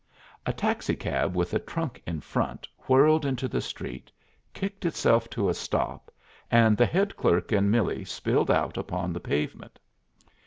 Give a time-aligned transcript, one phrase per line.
[0.47, 4.11] A taxicab with a trunk in front whirled into the street,
[4.51, 6.09] kicked itself to a stop,
[6.49, 9.77] and the head clerk and Millie spilled out upon the pavement.